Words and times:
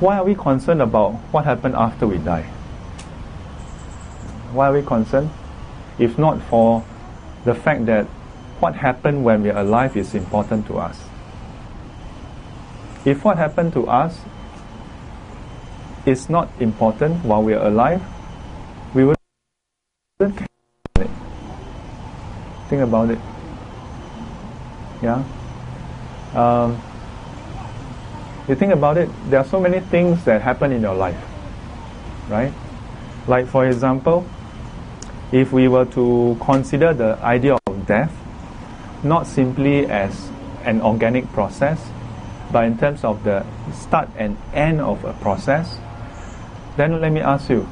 why 0.00 0.18
are 0.18 0.24
we 0.24 0.34
concerned 0.34 0.82
about 0.82 1.12
what 1.32 1.44
happened 1.44 1.74
after 1.74 2.06
we 2.06 2.18
die? 2.18 2.42
Why 4.52 4.68
are 4.68 4.72
we 4.72 4.82
concerned? 4.82 5.30
If 5.98 6.18
not 6.18 6.42
for 6.42 6.84
the 7.44 7.54
fact 7.54 7.86
that 7.86 8.06
what 8.60 8.74
happened 8.74 9.24
when 9.24 9.42
we're 9.42 9.56
alive 9.56 9.96
is 9.96 10.14
important 10.14 10.66
to 10.66 10.78
us. 10.78 11.00
If 13.04 13.24
what 13.24 13.38
happened 13.38 13.72
to 13.74 13.86
us 13.86 14.20
is 16.04 16.28
not 16.28 16.48
important 16.60 17.24
while 17.24 17.42
we're 17.42 17.58
alive, 17.58 18.02
we 18.94 19.04
it. 20.20 21.10
Think 22.68 22.82
about 22.82 23.10
it. 23.10 23.18
Yeah? 25.02 25.22
Um, 26.34 26.80
you 28.48 28.54
think 28.54 28.72
about 28.72 28.96
it, 28.96 29.08
there 29.28 29.40
are 29.40 29.46
so 29.46 29.60
many 29.60 29.80
things 29.80 30.24
that 30.24 30.42
happen 30.42 30.72
in 30.72 30.82
your 30.82 30.94
life, 30.94 31.20
right? 32.28 32.52
Like, 33.26 33.46
for 33.46 33.66
example, 33.66 34.26
if 35.32 35.52
we 35.52 35.68
were 35.68 35.84
to 35.86 36.36
consider 36.40 36.94
the 36.94 37.18
idea 37.22 37.58
of 37.66 37.86
death 37.86 38.12
not 39.02 39.26
simply 39.26 39.86
as 39.86 40.30
an 40.64 40.80
organic 40.80 41.26
process, 41.32 41.80
but 42.52 42.64
in 42.64 42.78
terms 42.78 43.04
of 43.04 43.22
the 43.24 43.44
start 43.72 44.08
and 44.16 44.36
end 44.54 44.80
of 44.80 45.04
a 45.04 45.12
process, 45.14 45.78
then 46.76 47.00
let 47.00 47.12
me 47.12 47.20
ask 47.20 47.48
you 47.50 47.66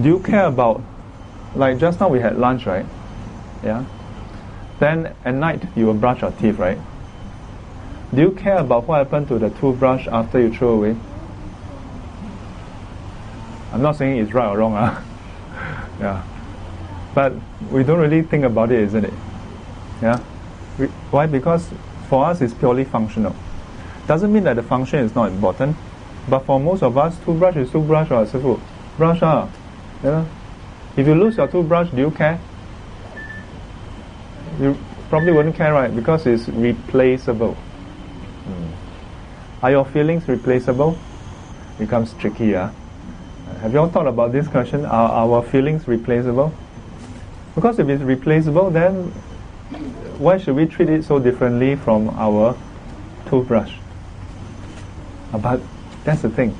do 0.00 0.08
you 0.08 0.18
care 0.20 0.46
about, 0.46 0.82
like 1.54 1.78
just 1.78 2.00
now 2.00 2.08
we 2.08 2.18
had 2.18 2.38
lunch, 2.38 2.64
right? 2.64 2.86
Yeah? 3.62 3.84
Then 4.80 5.14
at 5.24 5.34
night 5.34 5.62
you 5.76 5.86
will 5.86 5.94
brush 5.94 6.22
your 6.22 6.32
teeth, 6.32 6.58
right? 6.58 6.78
Do 8.14 8.20
you 8.20 8.32
care 8.32 8.58
about 8.58 8.86
what 8.86 8.98
happened 8.98 9.28
to 9.28 9.38
the 9.38 9.48
toothbrush 9.48 10.06
after 10.06 10.38
you 10.38 10.52
throw 10.52 10.74
away? 10.74 10.96
I'm 13.72 13.80
not 13.80 13.96
saying 13.96 14.18
it's 14.18 14.34
right 14.34 14.48
or 14.48 14.58
wrong, 14.58 14.72
huh? 14.72 15.00
yeah. 16.00 16.22
But 17.14 17.32
we 17.70 17.84
don't 17.84 17.98
really 17.98 18.20
think 18.22 18.44
about 18.44 18.70
it, 18.70 18.80
isn't 18.80 19.04
it? 19.06 19.14
Yeah. 20.02 20.22
We, 20.78 20.86
why? 21.10 21.24
Because 21.26 21.70
for 22.10 22.26
us 22.26 22.42
it's 22.42 22.52
purely 22.52 22.84
functional. 22.84 23.34
Doesn't 24.06 24.30
mean 24.30 24.44
that 24.44 24.56
the 24.56 24.62
function 24.62 24.98
is 24.98 25.14
not 25.14 25.30
important. 25.32 25.74
But 26.28 26.40
for 26.40 26.60
most 26.60 26.82
of 26.82 26.98
us, 26.98 27.18
toothbrush 27.24 27.56
is 27.56 27.70
toothbrush 27.70 28.10
or 28.10 28.26
so 28.26 28.60
brush 28.98 29.22
ah. 29.22 29.48
Yeah. 30.04 30.26
If 30.96 31.06
you 31.06 31.14
lose 31.14 31.38
your 31.38 31.48
toothbrush, 31.48 31.90
do 31.90 31.96
you 31.96 32.10
care? 32.10 32.38
You 34.60 34.76
probably 35.08 35.32
wouldn't 35.32 35.56
care, 35.56 35.72
right? 35.72 35.94
Because 35.94 36.26
it's 36.26 36.46
replaceable. 36.48 37.56
Are 39.62 39.70
your 39.70 39.84
feelings 39.84 40.26
replaceable? 40.26 40.98
Becomes 41.78 42.14
tricky, 42.14 42.46
yeah. 42.46 42.72
Have 43.60 43.72
you 43.72 43.78
all 43.78 43.88
thought 43.88 44.08
about 44.08 44.32
this 44.32 44.48
question? 44.48 44.84
Are 44.84 45.10
our 45.10 45.40
feelings 45.40 45.86
replaceable? 45.86 46.52
Because 47.54 47.78
if 47.78 47.88
it's 47.88 48.02
replaceable, 48.02 48.70
then 48.70 49.04
why 50.18 50.38
should 50.38 50.56
we 50.56 50.66
treat 50.66 50.88
it 50.88 51.04
so 51.04 51.20
differently 51.20 51.76
from 51.76 52.10
our 52.10 52.56
toothbrush? 53.26 53.72
Uh, 55.32 55.38
but 55.38 55.60
that's 56.02 56.22
the 56.22 56.30
thing. 56.30 56.56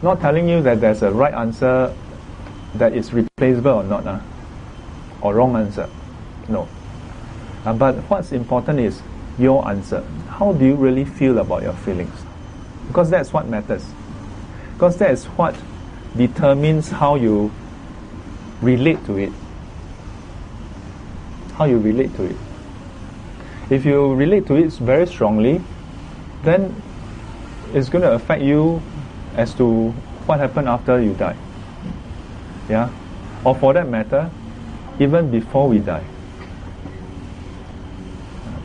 Not 0.00 0.20
telling 0.20 0.48
you 0.48 0.62
that 0.62 0.80
there's 0.80 1.02
a 1.02 1.10
right 1.10 1.34
answer 1.34 1.94
that 2.76 2.94
is 2.94 3.12
replaceable 3.12 3.70
or 3.70 3.84
not, 3.84 4.06
uh, 4.06 4.20
or 5.20 5.34
wrong 5.34 5.56
answer. 5.56 5.90
No. 6.48 6.66
Uh, 7.66 7.74
but 7.74 7.96
what's 8.08 8.32
important 8.32 8.80
is 8.80 9.02
your 9.38 9.66
answer. 9.68 10.04
How 10.28 10.52
do 10.52 10.64
you 10.64 10.74
really 10.74 11.04
feel 11.04 11.38
about 11.38 11.62
your 11.62 11.72
feelings? 11.72 12.14
Because 12.88 13.10
that's 13.10 13.32
what 13.32 13.46
matters. 13.48 13.84
Because 14.74 14.96
that 14.98 15.10
is 15.10 15.26
what 15.26 15.54
determines 16.16 16.90
how 16.90 17.14
you 17.14 17.50
relate 18.60 19.04
to 19.06 19.16
it. 19.16 19.32
How 21.54 21.64
you 21.64 21.78
relate 21.78 22.14
to 22.16 22.24
it. 22.24 22.36
If 23.70 23.84
you 23.84 24.14
relate 24.14 24.46
to 24.46 24.54
it 24.56 24.72
very 24.74 25.06
strongly, 25.06 25.60
then 26.42 26.74
it's 27.72 27.88
going 27.88 28.02
to 28.02 28.12
affect 28.12 28.42
you 28.42 28.82
as 29.36 29.54
to 29.54 29.90
what 30.26 30.40
happened 30.40 30.68
after 30.68 31.00
you 31.00 31.14
die. 31.14 31.36
Yeah? 32.68 32.90
Or 33.44 33.54
for 33.54 33.72
that 33.72 33.88
matter, 33.88 34.30
even 34.98 35.30
before 35.30 35.68
we 35.68 35.78
die 35.78 36.04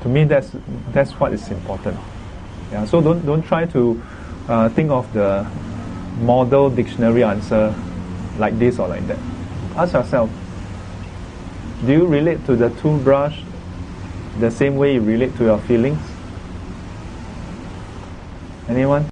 to 0.07 0.13
me 0.13 0.23
that's 0.23 0.51
that's 0.91 1.12
what 1.19 1.34
is 1.34 1.50
important. 1.51 1.97
Yeah 2.72 2.85
so 2.85 3.01
don't 3.01 3.25
don't 3.25 3.44
try 3.44 3.66
to 3.66 4.01
uh, 4.47 4.69
think 4.69 4.91
of 4.91 5.12
the 5.13 5.45
model 6.22 6.69
dictionary 6.69 7.23
answer 7.23 7.75
like 8.40 8.57
this 8.57 8.79
or 8.79 8.88
like 8.88 9.06
that. 9.07 9.19
Ask 9.75 9.94
yourself 9.94 10.29
do 11.85 11.91
you 11.91 12.07
relate 12.07 12.45
to 12.45 12.56
the 12.56 12.69
toothbrush 12.81 13.41
the 14.40 14.50
same 14.50 14.78
way 14.78 14.94
you 14.95 15.01
relate 15.01 15.35
to 15.38 15.44
your 15.44 15.59
feelings? 15.59 16.00
Anyone? 18.69 19.09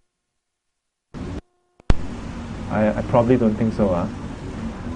I, 2.72 2.89
I 2.89 3.01
probably 3.09 3.38
don't 3.38 3.56
think 3.56 3.73
so 3.73 3.88
huh? 3.88 4.07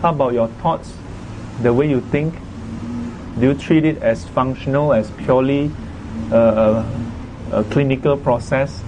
how 0.02 0.10
about 0.10 0.34
your 0.34 0.48
thoughts? 0.64 0.94
The 1.62 1.74
way 1.74 1.90
you 1.90 2.02
think? 2.02 2.34
Do 3.40 3.48
you 3.48 3.54
treat 3.54 3.86
it 3.86 4.02
as 4.02 4.28
functional, 4.28 4.94
as 4.94 5.12
purely 5.12 5.72
a, 6.32 6.86
a 7.52 7.64
clinical 7.66 8.18
process? 8.18 8.84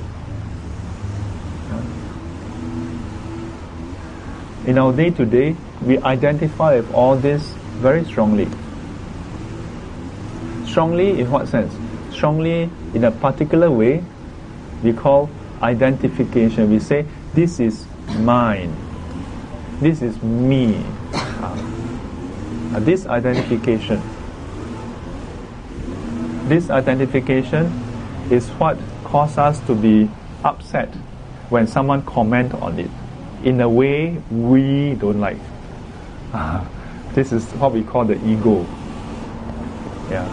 In 4.65 4.77
our 4.77 4.93
day 4.93 5.09
to 5.09 5.25
day, 5.25 5.55
we 5.81 5.97
identify 5.99 6.75
with 6.75 6.93
all 6.93 7.15
this 7.15 7.41
very 7.81 8.05
strongly. 8.05 8.47
Strongly 10.65 11.19
in 11.19 11.31
what 11.31 11.47
sense? 11.47 11.73
Strongly 12.13 12.69
in 12.93 13.03
a 13.03 13.11
particular 13.11 13.71
way, 13.71 14.03
we 14.83 14.93
call 14.93 15.29
identification. 15.61 16.69
We 16.69 16.79
say, 16.79 17.05
this 17.33 17.59
is 17.59 17.87
mine. 18.19 18.75
This 19.79 20.01
is 20.01 20.21
me. 20.21 20.85
Uh, 21.13 22.79
this 22.79 23.07
identification 23.07 24.01
this 26.47 26.69
identification 26.69 27.66
is 28.29 28.47
what 28.52 28.78
causes 29.03 29.38
us 29.38 29.59
to 29.68 29.75
be 29.75 30.09
upset 30.44 30.90
when 31.50 31.68
someone 31.68 32.02
comment 32.03 32.53
on 32.56 32.79
it 32.79 32.90
in 33.44 33.59
a 33.62 33.69
way 33.69 34.18
we 34.31 34.96
don't 34.96 35.19
like. 35.19 35.38
Uh, 36.34 36.66
this 37.13 37.31
is 37.31 37.46
what 37.53 37.74
we 37.74 37.84
call 37.84 38.06
the 38.06 38.16
ego. 38.25 38.66
Yeah. 40.09 40.25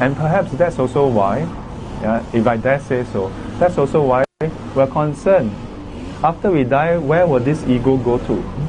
And 0.00 0.16
perhaps 0.16 0.52
that's 0.52 0.78
also 0.78 1.06
why, 1.06 1.40
yeah, 2.02 2.24
if 2.32 2.46
I 2.46 2.56
dare 2.56 2.80
say 2.80 3.04
so, 3.04 3.32
that's 3.58 3.78
also 3.78 4.02
why 4.02 4.24
we're 4.74 4.86
concerned. 4.86 5.52
After 6.22 6.50
we 6.50 6.64
die, 6.64 6.96
where 6.98 7.26
will 7.26 7.40
this 7.40 7.62
ego 7.66 7.96
go 7.98 8.18
to? 8.18 8.63